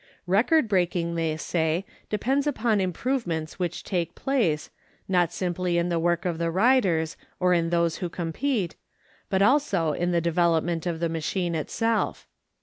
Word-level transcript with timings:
Record 0.25 0.67
breaking, 0.67 1.13
they 1.13 1.37
say, 1.37 1.85
depends 2.09 2.47
upon 2.47 2.81
improvements 2.81 3.59
which 3.59 3.83
take 3.83 4.15
place, 4.15 4.71
not 5.07 5.31
simply 5.31 5.77
in 5.77 5.89
the 5.89 5.99
work 5.99 6.25
of 6.25 6.39
the 6.39 6.49
riders 6.49 7.15
or 7.39 7.53
in 7.53 7.69
those 7.69 7.97
who 7.97 8.09
compete, 8.09 8.75
but 9.29 9.43
also 9.43 9.91
in 9.93 10.09
the 10.09 10.19
development 10.19 10.87
of 10.87 11.01
the 11.01 11.07
machine 11.07 11.53
itself. 11.53 12.27